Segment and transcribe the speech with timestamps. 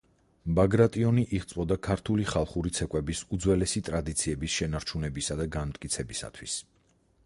[0.59, 6.63] ბაგრატიონი იღვწოდა ქართული ხალხური ცეკვების უძველესი ტრადიციების შენარჩუნებისა და განმტკიცებისათვის.